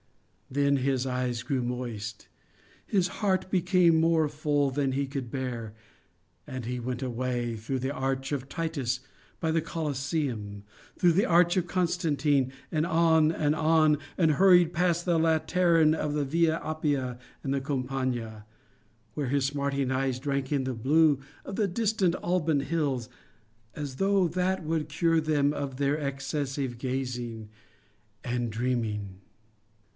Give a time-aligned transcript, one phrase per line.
[0.49, 2.27] Then his eyes grew moist,
[2.85, 5.73] his heart became more full than he could bear
[6.45, 9.01] and he went away, through the Arch of Titus
[9.39, 10.63] by the Colosseum,
[10.97, 16.25] through the Arch of Constantine, on and on, and hurried past the Lateran to the
[16.25, 18.45] Via Appia and the Campagna,
[19.13, 23.07] where his smarting eyes drank in the blue of the distant Alban Hills,
[23.75, 27.49] as though that would cure them of their excessive gazing
[28.23, 29.19] and dreaming....